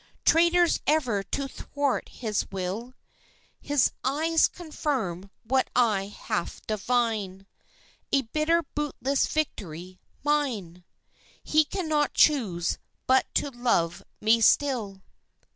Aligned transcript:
Traitors 0.25 0.79
ever 0.87 1.21
to 1.21 1.47
thwart 1.47 2.09
his 2.09 2.49
will 2.49 2.95
His 3.61 3.91
eyes 4.03 4.47
confirm 4.47 5.29
what 5.43 5.69
I 5.75 6.07
half 6.07 6.59
divine. 6.65 7.45
A 8.11 8.23
bitter, 8.23 8.63
bootless 8.73 9.27
victory 9.27 9.99
mine, 10.23 10.85
He 11.43 11.63
cannot 11.65 12.15
choose 12.15 12.79
but 13.05 13.27
to 13.35 13.51
love 13.51 14.01
me 14.19 14.41
still! 14.41 15.03